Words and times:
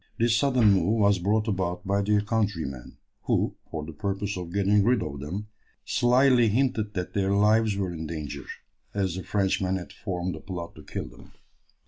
This 0.17 0.35
sudden 0.35 0.71
move 0.73 0.97
was 0.97 1.19
brought 1.19 1.47
about 1.47 1.85
by 1.85 2.01
their 2.01 2.21
countrymen, 2.21 2.97
who, 3.25 3.53
for 3.69 3.85
the 3.85 3.93
purpose 3.93 4.35
of 4.35 4.51
getting 4.51 4.83
rid 4.83 5.03
of 5.03 5.19
them, 5.19 5.45
slily 5.85 6.47
hinted 6.47 6.95
that 6.95 7.13
their 7.13 7.31
lives 7.35 7.77
were 7.77 7.93
in 7.93 8.07
danger, 8.07 8.45
as 8.95 9.13
the 9.13 9.21
Frenchmen 9.23 9.75
had 9.75 9.93
formed 9.93 10.35
a 10.35 10.39
plot 10.39 10.73
to 10.73 10.81
kill 10.81 11.05
them. 11.07 11.33